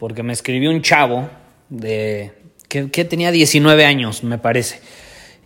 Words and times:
porque 0.00 0.22
me 0.22 0.32
escribió 0.32 0.70
un 0.70 0.80
chavo 0.80 1.28
de 1.68 2.32
que, 2.68 3.04
tenía 3.04 3.30
19 3.30 3.84
años, 3.84 4.24
me 4.24 4.38
parece. 4.38 4.80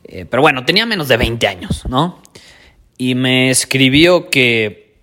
Eh, 0.05 0.27
pero 0.31 0.43
bueno, 0.43 0.65
tenía 0.65 0.87
menos 0.87 1.09
de 1.09 1.17
20 1.17 1.47
años, 1.49 1.85
¿no? 1.89 2.23
Y 2.97 3.17
me 3.17 3.51
escribió 3.51 4.31
que, 4.31 4.95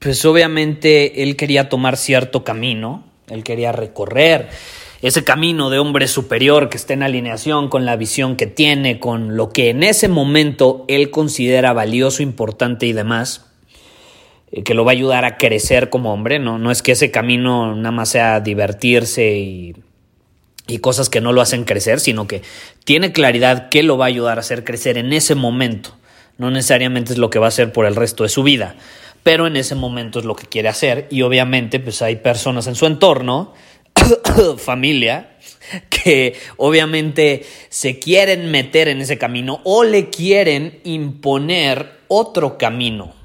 pues 0.00 0.24
obviamente 0.24 1.22
él 1.22 1.36
quería 1.36 1.68
tomar 1.68 1.96
cierto 1.96 2.42
camino, 2.42 3.04
él 3.30 3.44
quería 3.44 3.70
recorrer 3.70 4.48
ese 5.02 5.22
camino 5.22 5.70
de 5.70 5.78
hombre 5.78 6.08
superior 6.08 6.68
que 6.68 6.76
está 6.76 6.94
en 6.94 7.04
alineación 7.04 7.68
con 7.68 7.84
la 7.84 7.94
visión 7.94 8.34
que 8.34 8.48
tiene, 8.48 8.98
con 8.98 9.36
lo 9.36 9.50
que 9.50 9.70
en 9.70 9.84
ese 9.84 10.08
momento 10.08 10.84
él 10.88 11.10
considera 11.10 11.72
valioso, 11.72 12.24
importante 12.24 12.86
y 12.86 12.92
demás. 12.92 13.46
Eh, 14.52 14.62
que 14.62 14.74
lo 14.74 14.84
va 14.84 14.92
a 14.92 14.94
ayudar 14.94 15.24
a 15.24 15.38
crecer 15.38 15.90
como 15.90 16.12
hombre, 16.12 16.38
¿no? 16.38 16.58
No 16.58 16.70
es 16.70 16.82
que 16.82 16.92
ese 16.92 17.10
camino 17.10 17.74
nada 17.74 17.90
más 17.90 18.10
sea 18.10 18.40
divertirse 18.40 19.36
y, 19.36 19.74
y 20.68 20.78
cosas 20.78 21.08
que 21.08 21.20
no 21.20 21.32
lo 21.32 21.40
hacen 21.40 21.64
crecer, 21.64 21.98
sino 21.98 22.28
que 22.28 22.42
tiene 22.84 23.12
claridad 23.12 23.68
que 23.70 23.82
lo 23.82 23.98
va 23.98 24.04
a 24.04 24.08
ayudar 24.08 24.38
a 24.38 24.40
hacer 24.40 24.62
crecer 24.62 24.98
en 24.98 25.12
ese 25.12 25.34
momento. 25.34 25.96
No 26.38 26.50
necesariamente 26.50 27.12
es 27.12 27.18
lo 27.18 27.30
que 27.30 27.38
va 27.38 27.46
a 27.46 27.48
hacer 27.48 27.72
por 27.72 27.86
el 27.86 27.96
resto 27.96 28.22
de 28.22 28.28
su 28.28 28.42
vida, 28.42 28.76
pero 29.22 29.48
en 29.48 29.56
ese 29.56 29.74
momento 29.74 30.20
es 30.20 30.24
lo 30.24 30.36
que 30.36 30.46
quiere 30.46 30.68
hacer 30.68 31.08
y 31.10 31.22
obviamente 31.22 31.80
pues 31.80 32.02
hay 32.02 32.16
personas 32.16 32.68
en 32.68 32.76
su 32.76 32.86
entorno, 32.86 33.52
familia, 34.58 35.36
que 35.90 36.34
obviamente 36.56 37.44
se 37.68 37.98
quieren 37.98 38.50
meter 38.52 38.86
en 38.88 39.00
ese 39.00 39.18
camino 39.18 39.60
o 39.64 39.82
le 39.82 40.10
quieren 40.10 40.78
imponer 40.84 41.96
otro 42.08 42.58
camino 42.58 43.15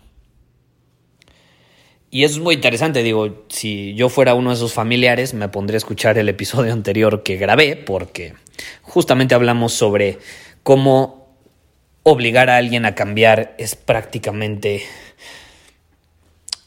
y 2.12 2.26
eso 2.26 2.36
es 2.36 2.42
muy 2.42 2.56
interesante, 2.56 3.04
digo, 3.04 3.46
si 3.48 3.96
yo 3.96 4.10
fuera 4.10 4.34
uno 4.34 4.50
de 4.50 4.58
esos 4.58 4.74
familiares, 4.74 5.34
me 5.34 5.48
pondría 5.48 5.78
a 5.78 5.80
escuchar 5.80 6.18
el 6.18 6.28
episodio 6.28 6.74
anterior 6.74 7.24
que 7.24 7.38
grabé, 7.38 7.78
porque 7.78 8.34
justamente 8.82 9.34
hablamos 9.34 9.72
sobre 9.72 10.20
cómo 10.62 11.38
obligar 12.04 12.50
a 12.50 12.58
alguien 12.58 12.86
a 12.86 12.96
cambiar 12.96 13.56
es 13.58 13.76
prácticamente 13.76 14.84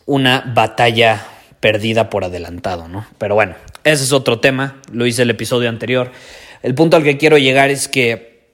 una 0.06 0.52
batalla 0.54 1.26
perdida 1.60 2.08
por 2.08 2.24
adelantado, 2.24 2.88
¿no? 2.88 3.06
Pero 3.18 3.34
bueno, 3.34 3.54
ese 3.84 4.04
es 4.04 4.12
otro 4.12 4.40
tema, 4.40 4.80
lo 4.92 5.06
hice 5.06 5.22
el 5.22 5.30
episodio 5.30 5.68
anterior. 5.68 6.10
El 6.62 6.74
punto 6.74 6.96
al 6.96 7.02
que 7.02 7.18
quiero 7.18 7.36
llegar 7.36 7.70
es 7.70 7.88
que 7.88 8.48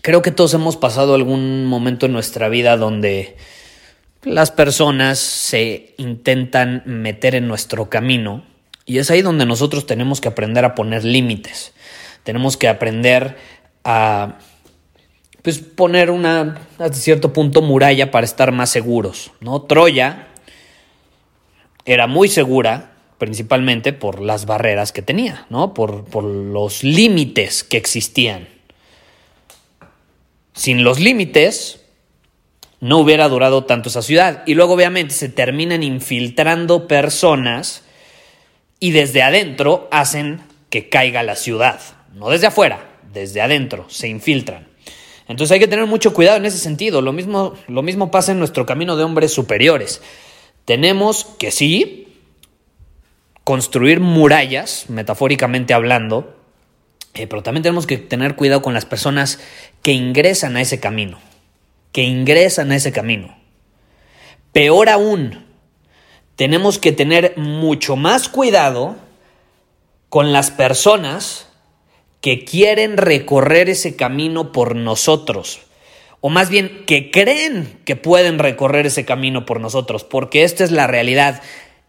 creo 0.00 0.22
que 0.22 0.30
todos 0.30 0.54
hemos 0.54 0.76
pasado 0.76 1.14
algún 1.14 1.66
momento 1.66 2.06
en 2.06 2.12
nuestra 2.12 2.48
vida 2.48 2.76
donde 2.76 3.36
las 4.24 4.50
personas 4.50 5.18
se 5.18 5.94
intentan 5.98 6.82
meter 6.86 7.34
en 7.34 7.48
nuestro 7.48 7.88
camino 7.88 8.44
y 8.86 8.98
es 8.98 9.10
ahí 9.10 9.22
donde 9.22 9.46
nosotros 9.46 9.86
tenemos 9.86 10.20
que 10.20 10.28
aprender 10.28 10.64
a 10.64 10.74
poner 10.74 11.04
límites. 11.04 11.72
Tenemos 12.22 12.56
que 12.56 12.68
aprender 12.68 13.36
a 13.84 14.38
pues, 15.42 15.58
poner 15.58 16.10
una, 16.10 16.66
hasta 16.78 16.94
cierto 16.94 17.32
punto, 17.32 17.62
muralla 17.62 18.10
para 18.10 18.24
estar 18.24 18.52
más 18.52 18.70
seguros. 18.70 19.32
¿no? 19.40 19.62
Troya 19.62 20.28
era 21.84 22.06
muy 22.06 22.28
segura, 22.28 22.92
principalmente 23.18 23.92
por 23.92 24.20
las 24.20 24.46
barreras 24.46 24.92
que 24.92 25.02
tenía, 25.02 25.46
¿no? 25.50 25.74
por, 25.74 26.04
por 26.04 26.24
los 26.24 26.82
límites 26.82 27.62
que 27.62 27.76
existían. 27.76 28.48
Sin 30.54 30.84
los 30.84 31.00
límites, 31.00 31.83
no 32.84 32.98
hubiera 32.98 33.30
durado 33.30 33.64
tanto 33.64 33.88
esa 33.88 34.02
ciudad. 34.02 34.42
Y 34.44 34.52
luego 34.52 34.74
obviamente 34.74 35.14
se 35.14 35.30
terminan 35.30 35.82
infiltrando 35.82 36.86
personas 36.86 37.82
y 38.78 38.90
desde 38.90 39.22
adentro 39.22 39.88
hacen 39.90 40.42
que 40.68 40.90
caiga 40.90 41.22
la 41.22 41.34
ciudad. 41.34 41.80
No 42.12 42.28
desde 42.28 42.48
afuera, 42.48 42.86
desde 43.10 43.40
adentro, 43.40 43.86
se 43.88 44.08
infiltran. 44.08 44.68
Entonces 45.28 45.52
hay 45.52 45.60
que 45.60 45.66
tener 45.66 45.86
mucho 45.86 46.12
cuidado 46.12 46.36
en 46.36 46.44
ese 46.44 46.58
sentido. 46.58 47.00
Lo 47.00 47.14
mismo, 47.14 47.54
lo 47.68 47.80
mismo 47.80 48.10
pasa 48.10 48.32
en 48.32 48.38
nuestro 48.38 48.66
camino 48.66 48.96
de 48.96 49.04
hombres 49.04 49.32
superiores. 49.32 50.02
Tenemos 50.66 51.24
que 51.38 51.52
sí 51.52 52.08
construir 53.44 54.00
murallas, 54.00 54.90
metafóricamente 54.90 55.72
hablando, 55.72 56.36
eh, 57.14 57.26
pero 57.26 57.42
también 57.42 57.62
tenemos 57.62 57.86
que 57.86 57.96
tener 57.96 58.36
cuidado 58.36 58.60
con 58.60 58.74
las 58.74 58.84
personas 58.84 59.40
que 59.80 59.92
ingresan 59.92 60.58
a 60.58 60.60
ese 60.60 60.80
camino 60.80 61.18
que 61.94 62.02
ingresan 62.02 62.72
a 62.72 62.76
ese 62.76 62.90
camino. 62.90 63.38
Peor 64.52 64.88
aún, 64.88 65.46
tenemos 66.34 66.80
que 66.80 66.90
tener 66.90 67.34
mucho 67.36 67.94
más 67.94 68.28
cuidado 68.28 68.96
con 70.08 70.32
las 70.32 70.50
personas 70.50 71.48
que 72.20 72.44
quieren 72.44 72.96
recorrer 72.96 73.70
ese 73.70 73.94
camino 73.94 74.50
por 74.50 74.74
nosotros. 74.74 75.60
O 76.20 76.30
más 76.30 76.50
bien, 76.50 76.82
que 76.84 77.12
creen 77.12 77.78
que 77.84 77.94
pueden 77.94 78.40
recorrer 78.40 78.86
ese 78.86 79.04
camino 79.04 79.46
por 79.46 79.60
nosotros. 79.60 80.02
Porque 80.02 80.42
esta 80.42 80.64
es 80.64 80.72
la 80.72 80.88
realidad. 80.88 81.42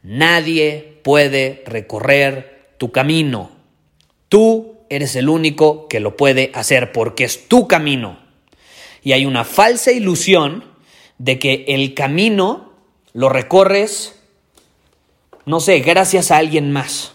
Nadie 0.03 0.99
puede 1.03 1.63
recorrer 1.65 2.75
tu 2.77 2.91
camino. 2.91 3.49
Tú 4.29 4.81
eres 4.89 5.15
el 5.15 5.29
único 5.29 5.87
que 5.87 5.99
lo 5.99 6.15
puede 6.15 6.51
hacer 6.53 6.91
porque 6.91 7.23
es 7.23 7.47
tu 7.47 7.67
camino 7.67 8.23
y 9.05 9.13
hay 9.13 9.27
una 9.27 9.43
falsa 9.43 9.91
ilusión 9.91 10.63
de 11.19 11.37
que 11.37 11.63
el 11.67 11.93
camino 11.93 12.73
lo 13.13 13.29
recorres, 13.29 14.15
no 15.45 15.59
sé, 15.59 15.79
gracias 15.81 16.31
a 16.31 16.37
alguien 16.37 16.71
más. 16.71 17.13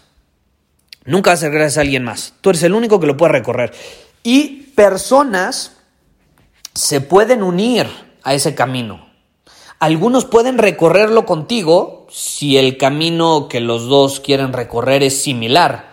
Nunca 1.03 1.31
va 1.31 1.33
a 1.33 1.37
ser 1.37 1.51
gracias 1.51 1.77
a 1.77 1.81
alguien 1.81 2.05
más. 2.05 2.33
Tú 2.39 2.51
eres 2.51 2.63
el 2.63 2.75
único 2.75 3.01
que 3.01 3.07
lo 3.07 3.17
puede 3.17 3.33
recorrer. 3.33 3.73
Y 4.23 4.71
personas 4.73 5.79
se 6.73 7.01
pueden 7.01 7.43
unir 7.43 7.87
a 8.23 8.35
ese 8.35 8.55
camino. 8.55 9.05
Algunos 9.77 10.23
pueden 10.23 10.59
recorrerlo 10.59 11.25
contigo 11.25 12.07
si 12.09 12.57
el 12.57 12.77
camino 12.77 13.49
que 13.49 13.59
los 13.59 13.87
dos 13.87 14.21
quieren 14.21 14.53
recorrer 14.53 15.03
es 15.03 15.21
similar, 15.21 15.91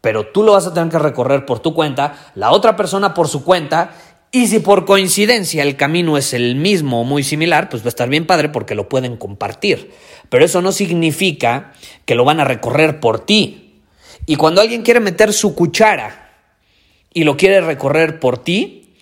pero 0.00 0.28
tú 0.28 0.44
lo 0.44 0.52
vas 0.52 0.68
a 0.68 0.74
tener 0.74 0.90
que 0.90 0.98
recorrer 1.00 1.44
por 1.44 1.58
tu 1.58 1.74
cuenta, 1.74 2.30
la 2.36 2.52
otra 2.52 2.76
persona 2.76 3.14
por 3.14 3.26
su 3.26 3.42
cuenta, 3.42 3.94
y 4.32 4.46
si 4.46 4.60
por 4.60 4.84
coincidencia 4.84 5.64
el 5.64 5.76
camino 5.76 6.16
es 6.16 6.34
el 6.34 6.54
mismo 6.54 7.00
o 7.00 7.04
muy 7.04 7.24
similar, 7.24 7.68
pues 7.68 7.82
va 7.82 7.86
a 7.86 7.88
estar 7.88 8.08
bien 8.08 8.26
padre 8.26 8.48
porque 8.48 8.76
lo 8.76 8.88
pueden 8.88 9.16
compartir. 9.16 9.90
Pero 10.28 10.44
eso 10.44 10.62
no 10.62 10.70
significa 10.70 11.72
que 12.04 12.14
lo 12.14 12.24
van 12.24 12.38
a 12.38 12.44
recorrer 12.44 13.00
por 13.00 13.26
ti. 13.26 13.80
Y 14.26 14.36
cuando 14.36 14.60
alguien 14.60 14.82
quiere 14.82 15.00
meter 15.00 15.32
su 15.32 15.56
cuchara 15.56 16.30
y 17.12 17.24
lo 17.24 17.36
quiere 17.36 17.60
recorrer 17.60 18.20
por 18.20 18.38
ti, 18.38 18.94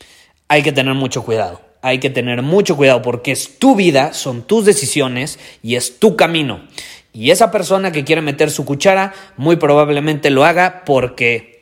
hay 0.49 0.63
que 0.63 0.73
tener 0.73 0.95
mucho 0.95 1.23
cuidado. 1.23 1.61
Hay 1.83 1.99
que 1.99 2.09
tener 2.09 2.41
mucho 2.41 2.77
cuidado 2.77 3.03
porque 3.03 3.31
es 3.31 3.59
tu 3.59 3.77
vida, 3.77 4.15
son 4.15 4.43
tus 4.43 4.65
decisiones 4.65 5.39
y 5.63 5.75
es 5.75 5.99
tu 5.99 6.17
camino. 6.17 6.67
Y 7.13 7.33
esa 7.33 7.51
persona 7.51 7.93
que 7.93 8.05
quiere 8.05 8.23
meter 8.23 8.51
su 8.51 8.65
cuchara 8.65 9.13
muy 9.37 9.57
probablemente 9.57 10.31
lo 10.31 10.47
haga 10.47 10.85
porque 10.87 11.58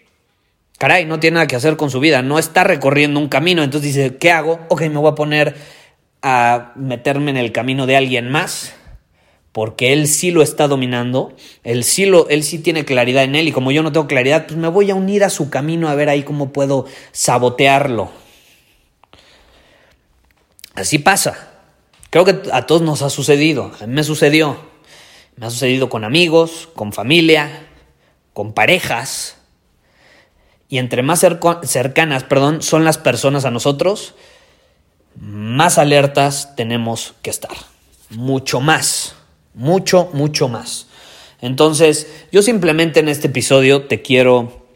caray, 0.78 1.04
no 1.04 1.20
tiene 1.20 1.34
nada 1.34 1.46
que 1.46 1.56
hacer 1.56 1.76
con 1.76 1.90
su 1.90 2.00
vida, 2.00 2.22
no 2.22 2.38
está 2.38 2.64
recorriendo 2.64 3.20
un 3.20 3.28
camino, 3.28 3.62
entonces 3.62 3.94
dice, 3.94 4.16
¿qué 4.16 4.30
hago? 4.30 4.60
Ok, 4.68 4.82
me 4.82 4.98
voy 4.98 5.10
a 5.10 5.14
poner 5.14 5.56
a 6.22 6.72
meterme 6.76 7.30
en 7.30 7.36
el 7.36 7.52
camino 7.52 7.86
de 7.86 7.96
alguien 7.96 8.30
más 8.30 8.74
porque 9.56 9.94
él 9.94 10.06
sí 10.06 10.32
lo 10.32 10.42
está 10.42 10.68
dominando, 10.68 11.34
él 11.64 11.82
sí, 11.82 12.04
lo, 12.04 12.28
él 12.28 12.42
sí 12.42 12.58
tiene 12.58 12.84
claridad 12.84 13.24
en 13.24 13.34
él 13.34 13.48
y 13.48 13.52
como 13.52 13.72
yo 13.72 13.82
no 13.82 13.90
tengo 13.90 14.06
claridad, 14.06 14.44
pues 14.46 14.58
me 14.58 14.68
voy 14.68 14.90
a 14.90 14.94
unir 14.94 15.24
a 15.24 15.30
su 15.30 15.48
camino 15.48 15.88
a 15.88 15.94
ver 15.94 16.10
ahí 16.10 16.24
cómo 16.24 16.52
puedo 16.52 16.84
sabotearlo. 17.12 18.10
Así 20.74 20.98
pasa. 20.98 21.52
Creo 22.10 22.26
que 22.26 22.50
a 22.52 22.66
todos 22.66 22.82
nos 22.82 23.00
ha 23.00 23.08
sucedido, 23.08 23.72
me 23.86 24.04
sucedió. 24.04 24.58
Me 25.36 25.46
ha 25.46 25.50
sucedido 25.50 25.88
con 25.88 26.04
amigos, 26.04 26.68
con 26.74 26.92
familia, 26.92 27.66
con 28.34 28.52
parejas. 28.52 29.38
Y 30.68 30.78
entre 30.78 31.02
más 31.02 31.24
cercanas, 31.62 32.24
perdón, 32.24 32.62
son 32.62 32.84
las 32.84 32.98
personas 32.98 33.44
a 33.44 33.50
nosotros, 33.50 34.14
más 35.14 35.78
alertas 35.78 36.54
tenemos 36.56 37.14
que 37.22 37.30
estar. 37.30 37.56
Mucho 38.10 38.60
más 38.60 39.16
mucho, 39.56 40.10
mucho 40.12 40.48
más. 40.48 40.86
Entonces, 41.40 42.06
yo 42.30 42.42
simplemente 42.42 43.00
en 43.00 43.08
este 43.08 43.26
episodio 43.26 43.86
te 43.86 44.02
quiero 44.02 44.66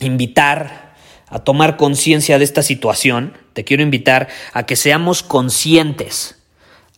invitar 0.00 0.94
a 1.28 1.38
tomar 1.38 1.76
conciencia 1.76 2.38
de 2.38 2.44
esta 2.44 2.62
situación, 2.62 3.32
te 3.54 3.64
quiero 3.64 3.82
invitar 3.82 4.28
a 4.52 4.66
que 4.66 4.76
seamos 4.76 5.22
conscientes. 5.22 6.36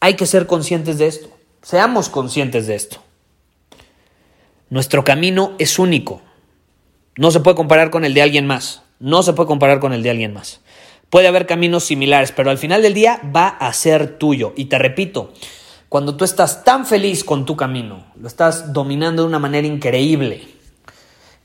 Hay 0.00 0.14
que 0.14 0.26
ser 0.26 0.46
conscientes 0.46 0.98
de 0.98 1.06
esto, 1.06 1.28
seamos 1.62 2.08
conscientes 2.08 2.66
de 2.66 2.74
esto. 2.74 3.02
Nuestro 4.70 5.04
camino 5.04 5.54
es 5.58 5.78
único, 5.78 6.22
no 7.16 7.30
se 7.30 7.40
puede 7.40 7.56
comparar 7.56 7.90
con 7.90 8.04
el 8.04 8.14
de 8.14 8.22
alguien 8.22 8.46
más, 8.46 8.82
no 8.98 9.22
se 9.22 9.32
puede 9.32 9.46
comparar 9.46 9.80
con 9.80 9.92
el 9.92 10.02
de 10.02 10.10
alguien 10.10 10.32
más. 10.32 10.60
Puede 11.10 11.28
haber 11.28 11.46
caminos 11.46 11.84
similares, 11.84 12.32
pero 12.32 12.50
al 12.50 12.58
final 12.58 12.82
del 12.82 12.94
día 12.94 13.20
va 13.34 13.48
a 13.48 13.72
ser 13.72 14.18
tuyo. 14.18 14.52
Y 14.56 14.64
te 14.64 14.78
repito, 14.78 15.32
cuando 15.88 16.16
tú 16.16 16.24
estás 16.24 16.64
tan 16.64 16.86
feliz 16.86 17.22
con 17.22 17.44
tu 17.44 17.56
camino, 17.56 18.04
lo 18.20 18.26
estás 18.26 18.72
dominando 18.72 19.22
de 19.22 19.28
una 19.28 19.38
manera 19.38 19.66
increíble, 19.66 20.42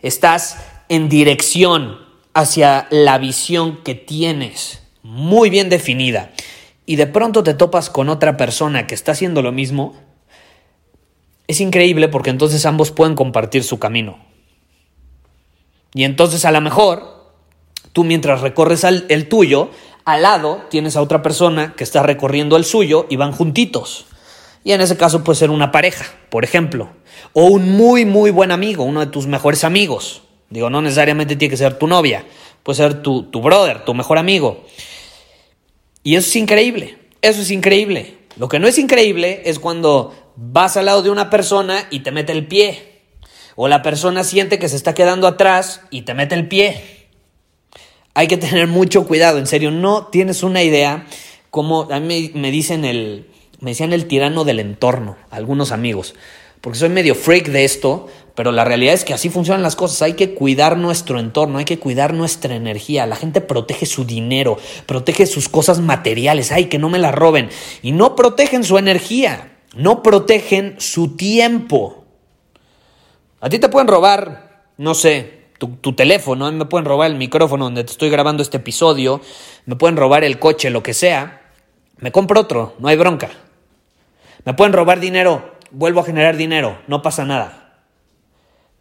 estás 0.01 0.57
en 0.88 1.07
dirección 1.07 2.00
hacia 2.33 2.88
la 2.89 3.18
visión 3.19 3.83
que 3.83 3.95
tienes 3.95 4.81
muy 5.04 5.50
bien 5.50 5.69
definida 5.69 6.31
y 6.86 6.95
de 6.95 7.06
pronto 7.06 7.44
te 7.44 7.54
topas 7.54 7.92
con 7.92 8.10
otra 8.10 8.38
persona 8.38 8.88
que 8.88 8.95
está 8.95 9.12
haciendo 9.12 9.44
lo 9.44 9.51
mismo, 9.51 9.94
es 11.48 11.62
increíble 11.62 12.07
porque 12.07 12.31
entonces 12.31 12.65
ambos 12.65 12.89
pueden 12.92 13.15
compartir 13.15 13.63
su 13.63 13.77
camino. 13.77 14.28
Y 15.94 16.03
entonces 16.03 16.45
a 16.45 16.51
lo 16.51 16.62
mejor 16.62 17.31
tú 17.94 18.03
mientras 18.03 18.41
recorres 18.41 18.83
el 18.83 19.30
tuyo, 19.30 19.69
al 20.06 20.24
lado 20.24 20.63
tienes 20.69 20.95
a 20.95 21.01
otra 21.01 21.21
persona 21.21 21.74
que 21.75 21.83
está 21.83 22.03
recorriendo 22.03 22.57
el 22.57 22.65
suyo 22.65 23.06
y 23.09 23.15
van 23.15 23.31
juntitos. 23.31 24.06
Y 24.63 24.71
en 24.71 24.81
ese 24.81 24.97
caso 24.97 25.24
puede 25.24 25.38
ser 25.38 25.50
una 25.50 25.71
pareja, 25.71 26.06
por 26.30 26.44
ejemplo. 26.44 26.89
O 27.33 27.45
un 27.45 27.71
muy, 27.71 28.06
muy 28.06 28.31
buen 28.31 28.51
amigo, 28.51 28.83
uno 28.83 29.00
de 29.01 29.07
tus 29.07 29.27
mejores 29.27 29.63
amigos. 29.63 30.24
Digo, 30.50 30.69
no 30.69 30.81
necesariamente 30.81 31.36
tiene 31.36 31.51
que 31.51 31.57
ser 31.57 31.77
tu 31.77 31.88
novia, 31.88 32.25
puede 32.63 32.77
ser 32.77 33.01
tu, 33.01 33.24
tu 33.24 33.41
brother, 33.41 33.86
tu 33.86 33.94
mejor 33.94 34.18
amigo. 34.18 34.65
Y 36.03 36.15
eso 36.15 36.27
es 36.27 36.36
increíble, 36.36 36.97
eso 37.21 37.41
es 37.41 37.51
increíble. 37.51 38.18
Lo 38.36 38.47
que 38.47 38.59
no 38.59 38.68
es 38.68 38.77
increíble 38.77 39.44
es 39.45 39.59
cuando 39.59 40.13
vas 40.36 40.75
al 40.77 40.86
lado 40.86 41.03
de 41.03 41.09
una 41.09 41.30
persona 41.30 41.88
y 41.91 42.00
te 42.00 42.12
mete 42.12 42.31
el 42.31 42.47
pie. 42.47 42.99
O 43.56 43.68
la 43.68 43.81
persona 43.81 44.24
siente 44.24 44.60
que 44.60 44.69
se 44.69 44.75
está 44.75 44.94
quedando 44.94 45.28
atrás 45.28 45.81
y 45.90 46.04
te 46.04 46.13
mete 46.13 46.36
el 46.36 46.48
pie. 46.48 47.10
Hay 48.13 48.28
que 48.28 48.38
tener 48.38 48.68
mucho 48.68 49.07
cuidado, 49.07 49.38
en 49.38 49.48
serio, 49.48 49.72
no 49.72 50.07
tienes 50.07 50.44
una 50.44 50.63
idea 50.63 51.06
como 51.50 51.88
a 51.92 52.00
mí 52.00 52.31
me 52.36 52.51
dicen 52.51 52.86
el, 52.86 53.28
me 53.60 53.72
decían 53.72 53.94
el 53.94 54.06
tirano 54.06 54.44
del 54.44 54.60
entorno, 54.60 55.18
algunos 55.31 55.72
amigos, 55.72 56.16
porque 56.62 56.80
soy 56.80 56.90
medio 56.90 57.16
freak 57.16 57.48
de 57.48 57.63
esto, 57.66 58.07
pero 58.36 58.51
la 58.51 58.63
realidad 58.63 58.94
es 58.94 59.04
que 59.04 59.13
así 59.13 59.30
funcionan 59.30 59.63
las 59.63 59.75
cosas. 59.75 60.01
Hay 60.01 60.13
que 60.13 60.34
cuidar 60.34 60.78
nuestro 60.78 61.19
entorno, 61.19 61.57
hay 61.57 61.66
que 61.66 61.78
cuidar 61.78 62.13
nuestra 62.13 62.56
energía. 62.56 63.06
La 63.06 63.18
gente 63.18 63.42
protege 63.42 63.86
su 63.86 64.06
dinero, 64.06 64.57
protege 64.86 65.25
sus 65.25 65.50
cosas 65.50 65.80
materiales, 65.80 66.54
ay, 66.54 66.66
que 66.66 66.80
no 66.80 66.88
me 66.88 67.00
la 67.00 67.12
roben. 67.12 67.50
Y 67.81 67.92
no 67.92 68.16
protegen 68.16 68.63
su 68.63 68.78
energía, 68.78 69.57
no 69.75 70.04
protegen 70.04 70.75
su 70.80 71.18
tiempo. 71.18 71.99
A 73.41 73.50
ti 73.50 73.59
te 73.59 73.69
pueden 73.69 73.88
robar, 73.88 74.63
no 74.77 74.94
sé, 74.94 75.39
tu, 75.59 75.94
teléfono, 75.94 76.51
me 76.51 76.65
pueden 76.65 76.86
robar 76.86 77.12
el 77.12 77.18
micrófono 77.18 77.65
donde 77.65 77.83
te 77.83 77.91
estoy 77.91 78.09
grabando 78.09 78.41
este 78.41 78.57
episodio, 78.57 79.21
me 79.65 79.75
pueden 79.75 79.97
robar 79.97 80.24
el 80.24 80.39
coche, 80.39 80.69
lo 80.69 80.83
que 80.83 80.94
sea. 80.94 81.41
Me 81.97 82.12
compro 82.12 82.41
otro, 82.41 82.75
no 82.80 82.88
hay 82.88 82.95
bronca. 82.95 83.30
Me 84.45 84.53
pueden 84.53 84.74
robar 84.74 85.00
dinero, 85.00 85.57
vuelvo 85.71 86.00
a 86.00 86.06
generar 86.06 86.38
dinero, 86.38 86.80
no 86.88 87.01
pasa 87.01 87.25
nada. 87.25 87.81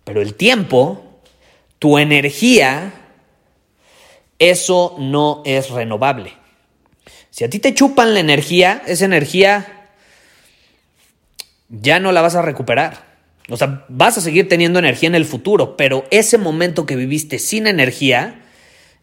Pero 0.04 0.22
el 0.22 0.34
tiempo, 0.34 1.20
tu 1.78 1.98
energía, 1.98 2.92
eso 4.38 4.94
no 4.98 5.42
es 5.44 5.70
renovable. 5.70 6.32
Si 7.30 7.44
a 7.44 7.50
ti 7.50 7.58
te 7.58 7.74
chupan 7.74 8.14
la 8.14 8.20
energía, 8.20 8.82
esa 8.86 9.04
energía 9.04 9.88
ya 11.68 11.98
no 12.00 12.12
la 12.12 12.22
vas 12.22 12.36
a 12.36 12.42
recuperar. 12.42 13.07
O 13.50 13.56
sea, 13.56 13.84
vas 13.88 14.18
a 14.18 14.20
seguir 14.20 14.48
teniendo 14.48 14.78
energía 14.78 15.08
en 15.08 15.14
el 15.14 15.24
futuro, 15.24 15.76
pero 15.76 16.04
ese 16.10 16.36
momento 16.36 16.84
que 16.84 16.96
viviste 16.96 17.38
sin 17.38 17.66
energía, 17.66 18.42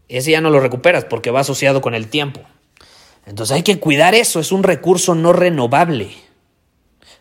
ese 0.08 0.32
ya 0.32 0.42
no 0.42 0.52
lo 0.52 0.60
recuperas 0.60 1.06
porque 1.06 1.32
va 1.32 1.40
asociado 1.40 1.82
con 1.82 1.96
el 1.96 2.08
tiempo. 2.08 2.42
Entonces 3.26 3.56
hay 3.56 3.64
que 3.64 3.80
cuidar 3.80 4.14
eso, 4.14 4.40
es 4.40 4.52
un 4.52 4.64
recurso 4.64 5.16
no 5.16 5.34
renovable. 5.34 6.10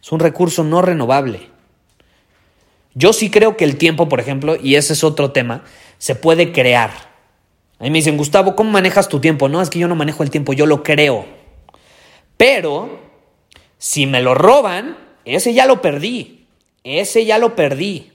Es 0.02 0.12
un 0.12 0.20
recurso 0.20 0.64
no 0.64 0.82
renovable. 0.82 1.48
Yo 2.92 3.14
sí 3.14 3.30
creo 3.30 3.56
que 3.56 3.64
el 3.64 3.76
tiempo, 3.76 4.08
por 4.08 4.20
ejemplo, 4.20 4.56
y 4.62 4.74
ese 4.74 4.92
es 4.92 5.02
otro 5.02 5.32
tema, 5.32 5.64
se 5.96 6.14
puede 6.14 6.52
crear. 6.52 6.90
A 7.78 7.84
mí 7.84 7.90
me 7.90 7.98
dicen, 7.98 8.18
Gustavo, 8.18 8.54
¿cómo 8.54 8.70
manejas 8.70 9.08
tu 9.08 9.18
tiempo? 9.18 9.48
No, 9.48 9.62
es 9.62 9.70
que 9.70 9.78
yo 9.78 9.88
no 9.88 9.96
manejo 9.96 10.22
el 10.22 10.30
tiempo, 10.30 10.52
yo 10.52 10.66
lo 10.66 10.82
creo. 10.82 11.26
Pero, 12.36 13.00
si 13.78 14.06
me 14.06 14.20
lo 14.20 14.34
roban, 14.34 14.98
ese 15.24 15.54
ya 15.54 15.66
lo 15.66 15.80
perdí. 15.80 16.43
Ese 16.84 17.24
ya 17.24 17.38
lo 17.38 17.56
perdí. 17.56 18.12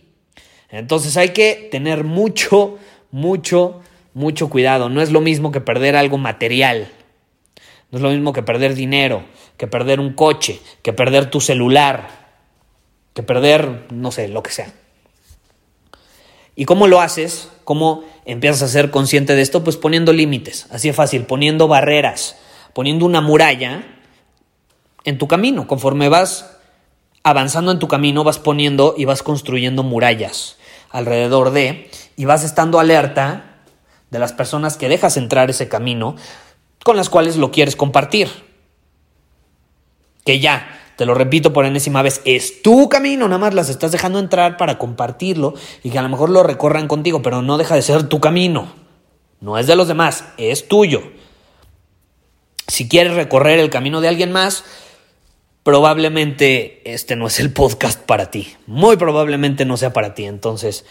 Entonces 0.70 1.18
hay 1.18 1.30
que 1.30 1.68
tener 1.72 2.04
mucho, 2.04 2.78
mucho, 3.12 3.82
mucho 4.14 4.50
cuidado. 4.50 4.90
No 4.90 5.02
es 5.02 5.12
lo 5.12 5.20
mismo 5.20 5.52
que 5.52 5.60
perder 5.60 5.96
algo 5.96 6.18
material. 6.18 6.92
No 7.92 7.98
es 7.98 8.04
lo 8.04 8.12
mismo 8.12 8.34
que 8.34 8.44
perder 8.44 8.76
dinero, 8.76 9.24
que 9.58 9.66
perder 9.66 10.00
un 10.00 10.14
coche, 10.14 10.60
que 10.84 10.94
perder 10.94 11.32
tu 11.32 11.42
celular, 11.42 12.08
que 13.16 13.24
perder, 13.24 13.88
no 13.92 14.12
sé, 14.12 14.28
lo 14.28 14.44
que 14.44 14.52
sea. 14.52 14.72
¿Y 16.56 16.66
cómo 16.66 16.86
lo 16.86 17.02
haces? 17.02 17.50
¿Cómo 17.64 18.04
empiezas 18.26 18.62
a 18.62 18.68
ser 18.68 18.92
consciente 18.92 19.34
de 19.34 19.42
esto? 19.42 19.64
Pues 19.64 19.78
poniendo 19.78 20.14
límites, 20.14 20.68
así 20.70 20.90
es 20.90 20.96
fácil, 20.96 21.24
poniendo 21.24 21.68
barreras, 21.68 22.38
poniendo 22.74 23.06
una 23.06 23.22
muralla 23.22 23.84
en 25.06 25.18
tu 25.18 25.28
camino. 25.28 25.68
Conforme 25.68 26.10
vas 26.10 26.59
avanzando 27.24 27.72
en 27.72 27.80
tu 27.80 27.88
camino, 27.88 28.24
vas 28.24 28.40
poniendo 28.40 28.96
y 28.98 29.06
vas 29.06 29.24
construyendo 29.24 29.84
murallas 29.84 30.58
alrededor 30.90 31.52
de, 31.52 31.90
y 32.16 32.26
vas 32.26 32.44
estando 32.44 32.80
alerta 32.80 33.62
de 34.10 34.20
las 34.20 34.34
personas 34.34 34.78
que 34.78 34.90
dejas 34.90 35.18
entrar 35.18 35.50
ese 35.50 35.68
camino, 35.68 36.16
con 36.84 36.96
las 36.96 37.10
cuales 37.10 37.38
lo 37.38 37.52
quieres 37.52 37.76
compartir. 37.76 38.28
Que 40.26 40.40
ya, 40.40 40.80
te 40.96 41.06
lo 41.06 41.14
repito 41.14 41.54
por 41.54 41.66
enésima 41.66 42.02
vez, 42.02 42.22
es 42.26 42.62
tu 42.62 42.90
camino, 42.90 43.28
nada 43.28 43.40
más 43.40 43.54
las 43.54 43.70
estás 43.70 43.92
dejando 43.92 44.20
entrar 44.20 44.58
para 44.58 44.78
compartirlo 44.78 45.54
y 45.84 45.92
que 45.92 46.00
a 46.00 46.02
lo 46.02 46.10
mejor 46.10 46.30
lo 46.30 46.44
recorran 46.44 46.88
contigo, 46.88 47.22
pero 47.22 47.42
no 47.42 47.58
deja 47.58 47.76
de 47.76 47.82
ser 47.82 48.10
tu 48.10 48.20
camino. 48.20 48.74
No 49.40 49.58
es 49.58 49.68
de 49.68 49.76
los 49.76 49.88
demás, 49.88 50.26
es 50.38 50.68
tuyo. 50.68 51.02
Si 52.68 52.90
quieres 52.90 53.14
recorrer 53.14 53.60
el 53.60 53.70
camino 53.70 54.02
de 54.02 54.10
alguien 54.10 54.32
más, 54.32 54.64
probablemente 55.70 56.82
este 56.84 57.16
no 57.16 57.28
es 57.28 57.40
el 57.40 57.54
podcast 57.54 58.02
para 58.02 58.32
ti. 58.32 58.56
Muy 58.66 58.98
probablemente 58.98 59.66
no 59.66 59.78
sea 59.78 59.94
para 59.94 60.16
ti. 60.16 60.26
Entonces, 60.26 60.84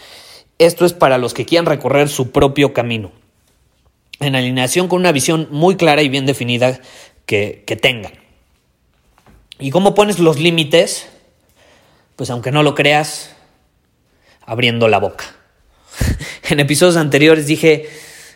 esto 0.57 0.85
es 0.85 0.93
para 0.93 1.17
los 1.17 1.33
que 1.33 1.43
quieran 1.43 1.65
recorrer 1.65 2.07
su 2.07 2.31
propio 2.31 2.71
camino 2.71 3.11
en 4.21 4.37
alineación 4.37 4.87
con 4.87 5.01
una 5.01 5.11
visión 5.11 5.49
muy 5.51 5.75
clara 5.75 6.01
y 6.01 6.07
bien 6.07 6.25
definida 6.25 6.79
que, 7.25 7.77
tengan. 7.81 8.13
¿Y 9.59 9.69
cómo 9.71 9.95
pones 9.95 10.19
los 10.19 10.39
límites? 10.39 11.09
Pues 12.15 12.29
aunque 12.29 12.53
no 12.53 12.63
lo 12.63 12.73
creas, 12.73 13.35
abriendo 14.45 14.87
la 14.87 14.99
boca. 14.99 15.25
en 16.49 16.61
episodios 16.61 16.95
anteriores 16.95 17.47
dije, 17.47 17.89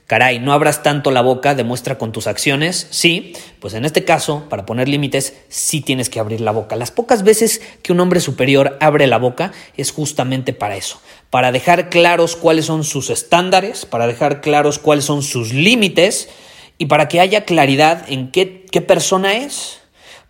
caray, 0.07 0.39
no 0.39 0.53
abras 0.53 0.83
tanto 0.83 1.11
la 1.11 1.21
boca, 1.21 1.55
demuestra 1.55 1.97
con 1.97 2.11
tus 2.11 2.27
acciones. 2.27 2.87
Sí, 2.89 3.33
pues 3.59 3.73
en 3.73 3.85
este 3.85 4.03
caso, 4.03 4.47
para 4.49 4.65
poner 4.65 4.87
límites, 4.87 5.35
sí 5.49 5.81
tienes 5.81 6.09
que 6.09 6.19
abrir 6.19 6.41
la 6.41 6.51
boca. 6.51 6.75
Las 6.75 6.91
pocas 6.91 7.23
veces 7.23 7.61
que 7.81 7.93
un 7.93 7.99
hombre 7.99 8.19
superior 8.19 8.77
abre 8.79 9.07
la 9.07 9.17
boca 9.17 9.51
es 9.77 9.91
justamente 9.91 10.53
para 10.53 10.75
eso, 10.75 10.99
para 11.29 11.51
dejar 11.51 11.89
claros 11.89 12.35
cuáles 12.35 12.65
son 12.65 12.83
sus 12.83 13.09
estándares, 13.09 13.85
para 13.85 14.07
dejar 14.07 14.41
claros 14.41 14.79
cuáles 14.79 15.05
son 15.05 15.23
sus 15.23 15.53
límites 15.53 16.29
y 16.77 16.87
para 16.87 17.07
que 17.07 17.19
haya 17.19 17.45
claridad 17.45 18.05
en 18.07 18.31
qué, 18.31 18.65
qué 18.71 18.81
persona 18.81 19.33
es. 19.33 19.82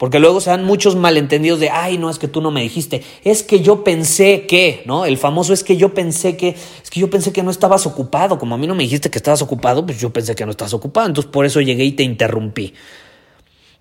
Porque 0.03 0.19
luego 0.19 0.41
se 0.41 0.49
dan 0.49 0.65
muchos 0.65 0.97
malentendidos 0.97 1.61
de, 1.61 1.69
ay, 1.69 1.97
no, 1.97 2.09
es 2.09 2.19
que 2.19 2.27
tú 2.27 2.41
no 2.41 2.51
me 2.51 2.61
dijiste, 2.61 3.01
es 3.23 3.41
que 3.41 3.61
yo 3.61 3.85
pensé 3.85 4.45
que, 4.45 4.83
¿no? 4.85 5.05
El 5.05 5.17
famoso 5.17 5.53
es 5.53 5.63
que 5.63 5.77
yo 5.77 5.93
pensé 5.93 6.35
que, 6.35 6.49
es 6.49 6.89
que 6.89 6.99
yo 6.99 7.09
pensé 7.09 7.31
que 7.31 7.41
no 7.41 7.49
estabas 7.49 7.85
ocupado. 7.85 8.37
Como 8.37 8.53
a 8.53 8.57
mí 8.57 8.67
no 8.67 8.75
me 8.75 8.83
dijiste 8.83 9.09
que 9.09 9.17
estabas 9.17 9.41
ocupado, 9.41 9.85
pues 9.85 10.01
yo 10.01 10.11
pensé 10.11 10.35
que 10.35 10.43
no 10.43 10.51
estabas 10.51 10.73
ocupado. 10.73 11.07
Entonces 11.07 11.31
por 11.31 11.45
eso 11.45 11.61
llegué 11.61 11.85
y 11.85 11.93
te 11.93 12.03
interrumpí. 12.03 12.73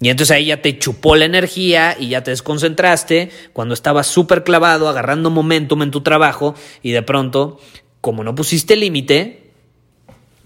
Y 0.01 0.11
entonces 0.11 0.37
ahí 0.37 0.45
ya 0.45 0.63
te 0.63 0.79
chupó 0.79 1.17
la 1.17 1.25
energía 1.25 1.97
y 1.99 2.11
ya 2.11 2.23
te 2.23 2.31
desconcentraste 2.31 3.31
cuando 3.53 3.75
estabas 3.75 4.07
súper 4.07 4.45
clavado, 4.45 4.89
agarrando 4.89 5.29
momentum 5.29 5.83
en 5.83 5.91
tu 5.91 6.03
trabajo 6.03 6.55
y 6.85 6.93
de 6.93 7.03
pronto, 7.03 7.59
como 8.01 8.23
no 8.23 8.37
pusiste 8.37 8.77
límite, 8.77 9.51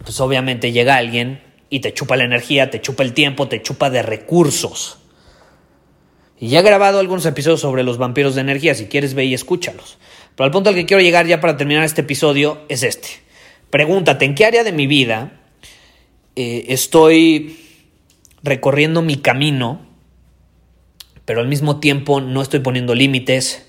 pues 0.03 0.19
obviamente 0.21 0.73
llega 0.73 0.97
alguien 0.97 1.43
y 1.69 1.81
te 1.81 1.93
chupa 1.93 2.17
la 2.17 2.25
energía, 2.25 2.71
te 2.71 2.81
chupa 2.81 3.03
el 3.03 3.13
tiempo, 3.13 3.47
te 3.47 3.61
chupa 3.61 3.91
de 3.91 4.01
recursos. 4.01 5.01
Y 6.39 6.49
ya 6.49 6.61
he 6.61 6.63
grabado 6.63 6.99
algunos 6.99 7.25
episodios 7.25 7.61
sobre 7.61 7.83
los 7.83 7.99
vampiros 7.99 8.35
de 8.35 8.43
energía, 8.43 8.75
si 8.75 8.87
quieres 8.87 9.15
ve 9.15 9.25
y 9.25 9.35
escúchalos. 9.35 9.99
Pero 10.35 10.45
al 10.45 10.51
punto 10.51 10.69
al 10.69 10.77
que 10.77 10.85
quiero 10.85 11.03
llegar 11.03 11.27
ya 11.27 11.41
para 11.41 11.57
terminar 11.57 11.85
este 11.85 12.03
episodio 12.03 12.61
es 12.69 12.83
este. 12.83 13.09
Pregúntate, 13.71 14.27
¿en 14.27 14.35
qué 14.35 14.45
área 14.45 14.65
de 14.65 14.73
mi 14.73 14.87
vida 14.87 15.33
eh, 16.37 16.67
estoy 16.69 17.59
recorriendo 18.43 19.03
mi 19.03 19.17
camino, 19.17 19.81
pero 21.25 21.41
al 21.41 21.49
mismo 21.49 21.81
tiempo 21.81 22.21
no 22.21 22.43
estoy 22.43 22.61
poniendo 22.61 22.95
límites? 22.95 23.67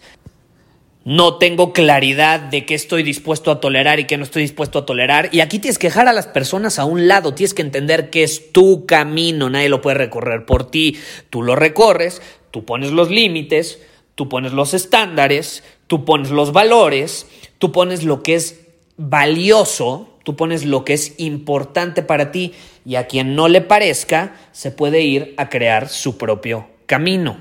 No 1.07 1.37
tengo 1.37 1.71
claridad 1.71 2.41
de 2.41 2.65
qué 2.65 2.75
estoy 2.75 3.01
dispuesto 3.01 3.49
a 3.49 3.61
tolerar 3.61 3.97
y 4.01 4.03
qué 4.03 4.17
no 4.17 4.25
estoy 4.25 4.41
dispuesto 4.41 4.79
a 4.79 4.85
tolerar. 4.85 5.29
Y 5.31 5.39
aquí 5.39 5.57
tienes 5.57 5.77
que 5.77 5.87
dejar 5.87 6.09
a 6.09 6.11
las 6.11 6.27
personas 6.27 6.79
a 6.79 6.83
un 6.83 7.07
lado. 7.07 7.33
Tienes 7.33 7.53
que 7.53 7.61
entender 7.61 8.09
que 8.09 8.23
es 8.23 8.51
tu 8.51 8.85
camino. 8.85 9.49
Nadie 9.49 9.69
lo 9.69 9.79
puede 9.79 9.99
recorrer 9.99 10.45
por 10.45 10.69
ti. 10.69 10.97
Tú 11.29 11.43
lo 11.43 11.55
recorres, 11.55 12.21
Tú 12.51 12.65
pones 12.65 12.91
los 12.91 13.09
límites, 13.09 13.79
tú 14.15 14.29
pones 14.29 14.53
los 14.53 14.73
estándares, 14.73 15.63
tú 15.87 16.05
pones 16.05 16.31
los 16.31 16.51
valores, 16.51 17.27
tú 17.59 17.71
pones 17.71 18.03
lo 18.03 18.23
que 18.23 18.35
es 18.35 18.67
valioso, 18.97 20.17
tú 20.23 20.35
pones 20.35 20.65
lo 20.65 20.83
que 20.83 20.93
es 20.93 21.13
importante 21.19 22.01
para 22.01 22.31
ti 22.31 22.53
y 22.85 22.95
a 22.95 23.07
quien 23.07 23.35
no 23.35 23.47
le 23.47 23.61
parezca 23.61 24.35
se 24.51 24.71
puede 24.71 25.01
ir 25.01 25.33
a 25.37 25.49
crear 25.49 25.87
su 25.87 26.17
propio 26.17 26.67
camino, 26.85 27.39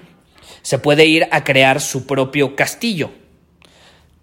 se 0.62 0.78
puede 0.78 1.06
ir 1.06 1.26
a 1.30 1.44
crear 1.44 1.80
su 1.80 2.06
propio 2.06 2.56
castillo. 2.56 3.10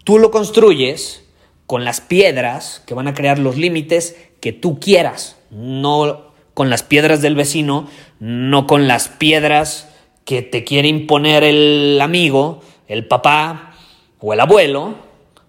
Tú 0.04 0.20
lo 0.20 0.32
construyes 0.32 1.24
con 1.66 1.86
las 1.86 2.02
piedras 2.02 2.84
que 2.86 2.94
van 2.94 3.08
a 3.08 3.14
crear 3.14 3.40
los 3.40 3.58
límites 3.58 4.16
que 4.40 4.54
tú 4.54 4.80
quieras, 4.80 5.38
no 5.50 6.34
con 6.54 6.70
las 6.70 6.84
piedras 6.84 7.22
del 7.22 7.36
vecino, 7.36 7.90
no 8.20 8.68
con 8.68 8.88
las 8.88 9.08
piedras 9.08 9.90
que 10.26 10.42
te 10.42 10.64
quiere 10.64 10.88
imponer 10.88 11.44
el 11.44 12.00
amigo, 12.02 12.62
el 12.88 13.08
papá 13.08 13.76
o 14.20 14.34
el 14.34 14.40
abuelo, 14.40 14.96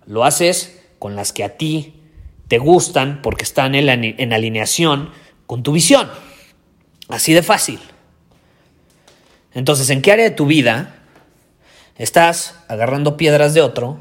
lo 0.07 0.25
haces 0.25 0.83
con 0.99 1.17
las 1.17 1.33
que 1.33 1.45
a 1.45 1.57
ti 1.57 1.95
te 2.49 2.59
gustan 2.59 3.21
porque 3.23 3.45
están 3.45 3.75
en, 3.75 4.33
alineación 4.33 5.11
con 5.47 5.63
tu 5.63 5.73
visión. 5.73 6.11
Así 7.09 7.33
de 7.33 7.43
fácil. 7.43 7.81
Entonces, 9.53 9.91
¿en 9.91 10.03
qué 10.03 10.13
área 10.13 10.25
de 10.25 10.35
tu 10.35 10.47
vida 10.47 10.97
estás 11.97 12.57
agarrando 12.69 13.17
piedras 13.17 13.55
de 13.55 13.61
otro 13.61 13.99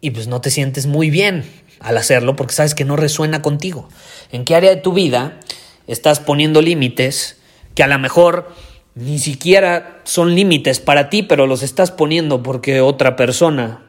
y 0.00 0.10
pues 0.10 0.28
no 0.28 0.40
te 0.40 0.50
sientes 0.50 0.86
muy 0.86 1.08
bien 1.08 1.50
al 1.80 1.96
hacerlo 1.96 2.36
porque 2.36 2.52
sabes 2.52 2.74
que 2.74 2.84
no 2.84 2.96
resuena 2.96 3.42
contigo? 3.42 3.88
¿En 4.32 4.44
qué 4.44 4.54
área 4.54 4.70
de 4.70 4.80
tu 4.80 4.92
vida 4.92 5.40
estás 5.86 6.20
poniendo 6.20 6.60
límites 6.60 7.38
que 7.74 7.82
a 7.82 7.86
lo 7.86 7.98
mejor 7.98 8.52
ni 8.96 9.18
siquiera 9.18 10.00
son 10.04 10.34
límites 10.34 10.80
para 10.80 11.10
ti, 11.10 11.22
pero 11.22 11.46
los 11.46 11.62
estás 11.62 11.90
poniendo 11.90 12.42
porque 12.42 12.80
otra 12.80 13.14
persona 13.14 13.82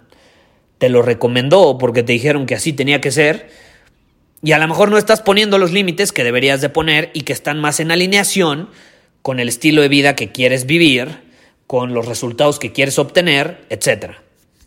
te 0.77 0.89
lo 0.89 1.01
recomendó 1.01 1.61
o 1.61 1.77
porque 1.77 2.03
te 2.03 2.11
dijeron 2.11 2.45
que 2.45 2.55
así 2.55 2.73
tenía 2.73 2.99
que 2.99 3.11
ser. 3.11 3.49
Y 4.43 4.51
a 4.51 4.59
lo 4.59 4.67
mejor 4.67 4.91
no 4.91 4.97
estás 4.97 5.21
poniendo 5.21 5.57
los 5.57 5.71
límites 5.71 6.11
que 6.11 6.25
deberías 6.25 6.59
de 6.59 6.69
poner 6.69 7.09
y 7.13 7.21
que 7.21 7.31
están 7.31 7.59
más 7.59 7.79
en 7.79 7.89
alineación 7.89 8.69
con 9.21 9.39
el 9.39 9.47
estilo 9.47 9.81
de 9.81 9.87
vida 9.87 10.15
que 10.15 10.33
quieres 10.33 10.65
vivir, 10.65 11.21
con 11.67 11.93
los 11.93 12.05
resultados 12.05 12.59
que 12.59 12.73
quieres 12.73 12.99
obtener, 12.99 13.65
etc. 13.69 14.11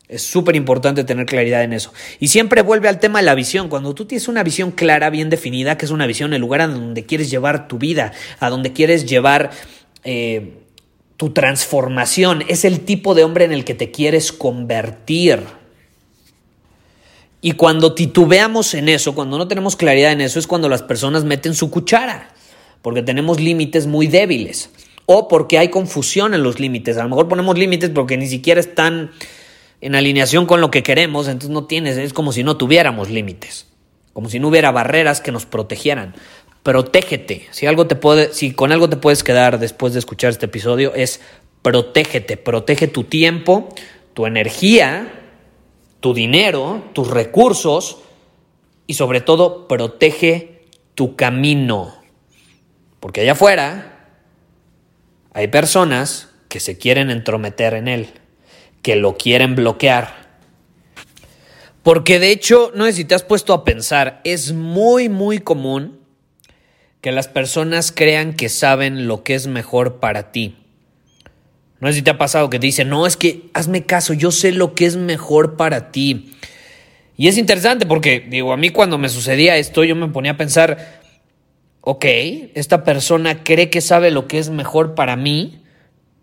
Es 0.08 0.22
súper 0.22 0.56
importante 0.56 1.04
tener 1.04 1.26
claridad 1.26 1.62
en 1.64 1.74
eso. 1.74 1.92
Y 2.18 2.28
siempre 2.28 2.62
vuelve 2.62 2.88
al 2.88 2.98
tema 2.98 3.20
de 3.20 3.26
la 3.26 3.34
visión. 3.34 3.68
Cuando 3.68 3.94
tú 3.94 4.06
tienes 4.06 4.26
una 4.26 4.42
visión 4.42 4.72
clara, 4.72 5.10
bien 5.10 5.28
definida, 5.30 5.76
que 5.76 5.84
es 5.84 5.92
una 5.92 6.06
visión, 6.06 6.32
el 6.32 6.40
lugar 6.40 6.62
a 6.62 6.66
donde 6.66 7.04
quieres 7.04 7.30
llevar 7.30 7.68
tu 7.68 7.78
vida, 7.78 8.12
a 8.40 8.50
donde 8.50 8.72
quieres 8.72 9.06
llevar 9.06 9.50
eh, 10.04 10.58
tu 11.16 11.30
transformación, 11.30 12.44
es 12.48 12.64
el 12.64 12.80
tipo 12.80 13.14
de 13.14 13.24
hombre 13.24 13.44
en 13.44 13.52
el 13.52 13.64
que 13.64 13.74
te 13.74 13.90
quieres 13.90 14.32
convertir. 14.32 15.40
Y 17.42 17.52
cuando 17.52 17.94
titubeamos 17.94 18.74
en 18.74 18.88
eso, 18.88 19.14
cuando 19.14 19.38
no 19.38 19.48
tenemos 19.48 19.76
claridad 19.76 20.12
en 20.12 20.20
eso, 20.20 20.38
es 20.38 20.46
cuando 20.46 20.68
las 20.68 20.82
personas 20.82 21.24
meten 21.24 21.54
su 21.54 21.70
cuchara, 21.70 22.30
porque 22.82 23.02
tenemos 23.02 23.40
límites 23.40 23.86
muy 23.86 24.06
débiles 24.06 24.70
o 25.06 25.28
porque 25.28 25.58
hay 25.58 25.68
confusión 25.68 26.34
en 26.34 26.42
los 26.42 26.60
límites. 26.60 26.96
A 26.96 27.02
lo 27.02 27.08
mejor 27.08 27.28
ponemos 27.28 27.58
límites 27.58 27.90
porque 27.90 28.16
ni 28.16 28.26
siquiera 28.26 28.60
están 28.60 29.10
en 29.80 29.94
alineación 29.94 30.46
con 30.46 30.60
lo 30.60 30.70
que 30.70 30.82
queremos, 30.82 31.26
entonces 31.26 31.50
no 31.50 31.64
tienes, 31.64 31.96
es 31.96 32.12
como 32.12 32.32
si 32.32 32.44
no 32.44 32.56
tuviéramos 32.56 33.10
límites, 33.10 33.66
como 34.12 34.28
si 34.28 34.38
no 34.38 34.48
hubiera 34.48 34.70
barreras 34.70 35.20
que 35.20 35.32
nos 35.32 35.46
protegieran 35.46 36.14
protégete. 36.62 37.46
Si, 37.50 37.66
algo 37.66 37.86
te 37.86 37.96
puede, 37.96 38.32
si 38.32 38.52
con 38.52 38.72
algo 38.72 38.88
te 38.88 38.96
puedes 38.96 39.24
quedar 39.24 39.58
después 39.58 39.92
de 39.92 39.98
escuchar 39.98 40.30
este 40.30 40.46
episodio 40.46 40.94
es 40.94 41.20
protégete, 41.62 42.36
protege 42.36 42.86
tu 42.86 43.04
tiempo, 43.04 43.68
tu 44.14 44.26
energía, 44.26 45.12
tu 46.00 46.14
dinero, 46.14 46.82
tus 46.92 47.08
recursos 47.08 47.98
y 48.86 48.94
sobre 48.94 49.20
todo 49.20 49.68
protege 49.68 50.66
tu 50.94 51.16
camino. 51.16 51.94
Porque 52.98 53.22
allá 53.22 53.32
afuera 53.32 54.08
hay 55.32 55.48
personas 55.48 56.28
que 56.48 56.60
se 56.60 56.76
quieren 56.76 57.10
entrometer 57.10 57.74
en 57.74 57.88
él, 57.88 58.08
que 58.82 58.96
lo 58.96 59.16
quieren 59.16 59.54
bloquear. 59.54 60.28
Porque 61.82 62.18
de 62.18 62.30
hecho, 62.30 62.72
no 62.74 62.84
sé 62.86 62.92
si 62.92 63.04
te 63.04 63.14
has 63.14 63.22
puesto 63.22 63.54
a 63.54 63.64
pensar, 63.64 64.20
es 64.24 64.52
muy, 64.52 65.08
muy 65.08 65.38
común 65.38 65.99
que 67.00 67.12
las 67.12 67.28
personas 67.28 67.92
crean 67.92 68.34
que 68.34 68.48
saben 68.48 69.06
lo 69.08 69.22
que 69.22 69.34
es 69.34 69.46
mejor 69.46 70.00
para 70.00 70.32
ti. 70.32 70.56
No 71.80 71.88
sé 71.88 71.94
si 71.94 72.02
te 72.02 72.10
ha 72.10 72.18
pasado 72.18 72.50
que 72.50 72.58
te 72.58 72.66
dicen, 72.66 72.90
no, 72.90 73.06
es 73.06 73.16
que 73.16 73.50
hazme 73.54 73.86
caso, 73.86 74.12
yo 74.12 74.30
sé 74.30 74.52
lo 74.52 74.74
que 74.74 74.84
es 74.84 74.96
mejor 74.96 75.56
para 75.56 75.90
ti. 75.90 76.32
Y 77.16 77.28
es 77.28 77.38
interesante 77.38 77.86
porque, 77.86 78.20
digo, 78.20 78.52
a 78.52 78.58
mí 78.58 78.70
cuando 78.70 78.98
me 78.98 79.08
sucedía 79.08 79.56
esto, 79.56 79.84
yo 79.84 79.96
me 79.96 80.08
ponía 80.08 80.32
a 80.32 80.36
pensar, 80.36 81.00
ok, 81.80 82.04
esta 82.54 82.84
persona 82.84 83.42
cree 83.44 83.70
que 83.70 83.80
sabe 83.80 84.10
lo 84.10 84.26
que 84.26 84.38
es 84.38 84.50
mejor 84.50 84.94
para 84.94 85.16
mí, 85.16 85.59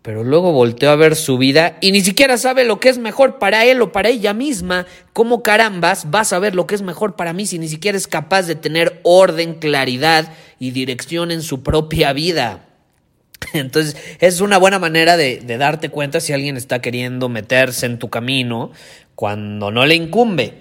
pero 0.02 0.22
luego 0.22 0.52
volteó 0.52 0.90
a 0.90 0.96
ver 0.96 1.16
su 1.16 1.38
vida 1.38 1.76
y 1.80 1.92
ni 1.92 2.00
siquiera 2.00 2.38
sabe 2.38 2.64
lo 2.64 2.80
que 2.80 2.88
es 2.88 2.98
mejor 2.98 3.38
para 3.38 3.64
él 3.64 3.82
o 3.82 3.92
para 3.92 4.08
ella 4.08 4.32
misma. 4.32 4.86
¿Cómo 5.12 5.42
carambas 5.42 6.10
vas 6.10 6.32
a 6.32 6.38
ver 6.38 6.54
lo 6.54 6.66
que 6.66 6.76
es 6.76 6.82
mejor 6.82 7.16
para 7.16 7.32
mí 7.32 7.46
si 7.46 7.58
ni 7.58 7.68
siquiera 7.68 7.98
es 7.98 8.06
capaz 8.06 8.42
de 8.42 8.54
tener 8.54 9.00
orden, 9.02 9.54
claridad 9.54 10.32
y 10.58 10.70
dirección 10.70 11.30
en 11.30 11.42
su 11.42 11.62
propia 11.62 12.12
vida? 12.12 12.66
Entonces, 13.52 13.96
es 14.20 14.40
una 14.40 14.58
buena 14.58 14.78
manera 14.78 15.16
de, 15.16 15.38
de 15.38 15.58
darte 15.58 15.88
cuenta 15.88 16.20
si 16.20 16.32
alguien 16.32 16.56
está 16.56 16.80
queriendo 16.80 17.28
meterse 17.28 17.86
en 17.86 17.98
tu 17.98 18.08
camino 18.08 18.70
cuando 19.14 19.70
no 19.70 19.84
le 19.84 19.96
incumbe. 19.96 20.58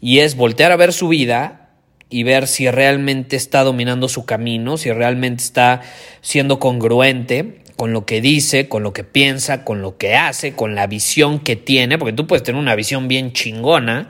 Y 0.00 0.18
es 0.18 0.34
voltear 0.34 0.72
a 0.72 0.76
ver 0.76 0.92
su 0.92 1.08
vida 1.08 1.70
y 2.10 2.24
ver 2.24 2.46
si 2.46 2.70
realmente 2.70 3.36
está 3.36 3.62
dominando 3.62 4.08
su 4.08 4.26
camino, 4.26 4.76
si 4.76 4.92
realmente 4.92 5.42
está 5.42 5.80
siendo 6.20 6.58
congruente 6.58 7.61
con 7.82 7.92
lo 7.92 8.06
que 8.06 8.20
dice, 8.20 8.68
con 8.68 8.84
lo 8.84 8.92
que 8.92 9.02
piensa, 9.02 9.64
con 9.64 9.82
lo 9.82 9.96
que 9.96 10.14
hace, 10.14 10.52
con 10.52 10.76
la 10.76 10.86
visión 10.86 11.40
que 11.40 11.56
tiene, 11.56 11.98
porque 11.98 12.12
tú 12.12 12.28
puedes 12.28 12.44
tener 12.44 12.60
una 12.60 12.76
visión 12.76 13.08
bien 13.08 13.32
chingona 13.32 14.08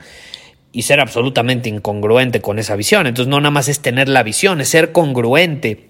y 0.71 0.83
ser 0.83 0.99
absolutamente 0.99 1.69
incongruente 1.69 2.39
con 2.39 2.59
esa 2.59 2.75
visión. 2.75 3.07
Entonces 3.07 3.31
no 3.31 3.39
nada 3.39 3.49
más 3.49 3.69
es 3.69 3.79
tener 3.79 4.09
la 4.09 4.21
visión, 4.21 4.61
es 4.61 4.69
ser 4.69 4.91
congruente, 4.91 5.89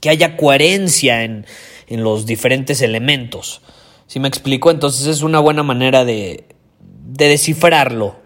que 0.00 0.10
haya 0.10 0.36
coherencia 0.36 1.22
en, 1.22 1.46
en 1.86 2.02
los 2.02 2.26
diferentes 2.26 2.82
elementos. 2.82 3.62
¿Sí 4.08 4.18
me 4.18 4.26
explico? 4.26 4.72
Entonces 4.72 5.06
es 5.06 5.22
una 5.22 5.38
buena 5.38 5.62
manera 5.62 6.04
de, 6.04 6.42
de 6.80 7.28
descifrarlo. 7.28 8.16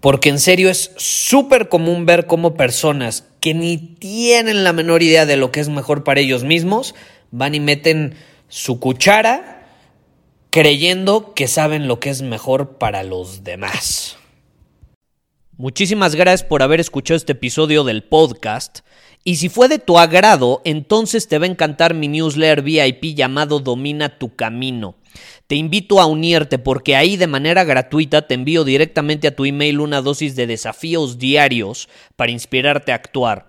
Porque 0.00 0.30
en 0.30 0.38
serio 0.38 0.70
es 0.70 0.92
súper 0.96 1.68
común 1.68 2.06
ver 2.06 2.26
cómo 2.26 2.54
personas 2.54 3.26
que 3.40 3.52
ni 3.52 3.76
tienen 3.76 4.64
la 4.64 4.72
menor 4.72 5.02
idea 5.02 5.26
de 5.26 5.36
lo 5.36 5.52
que 5.52 5.60
es 5.60 5.68
mejor 5.68 6.04
para 6.04 6.20
ellos 6.20 6.42
mismos 6.42 6.94
van 7.34 7.54
y 7.56 7.60
meten 7.60 8.14
su 8.48 8.78
cuchara 8.78 9.66
creyendo 10.50 11.34
que 11.34 11.48
saben 11.48 11.88
lo 11.88 11.98
que 11.98 12.10
es 12.10 12.22
mejor 12.22 12.78
para 12.78 13.02
los 13.02 13.42
demás. 13.42 14.16
Muchísimas 15.56 16.14
gracias 16.14 16.44
por 16.48 16.62
haber 16.62 16.78
escuchado 16.78 17.16
este 17.16 17.32
episodio 17.32 17.82
del 17.82 18.04
podcast. 18.04 18.80
Y 19.24 19.36
si 19.36 19.48
fue 19.48 19.66
de 19.68 19.80
tu 19.80 19.98
agrado, 19.98 20.62
entonces 20.64 21.26
te 21.26 21.38
va 21.38 21.46
a 21.46 21.48
encantar 21.48 21.94
mi 21.94 22.06
newsletter 22.06 22.62
VIP 22.62 23.16
llamado 23.16 23.58
Domina 23.58 24.16
tu 24.16 24.36
Camino. 24.36 24.94
Te 25.48 25.56
invito 25.56 26.00
a 26.00 26.06
unirte 26.06 26.60
porque 26.60 26.94
ahí 26.94 27.16
de 27.16 27.26
manera 27.26 27.64
gratuita 27.64 28.28
te 28.28 28.34
envío 28.34 28.62
directamente 28.62 29.26
a 29.26 29.34
tu 29.34 29.44
email 29.44 29.80
una 29.80 30.02
dosis 30.02 30.36
de 30.36 30.46
desafíos 30.46 31.18
diarios 31.18 31.88
para 32.14 32.30
inspirarte 32.30 32.92
a 32.92 32.96
actuar. 32.96 33.48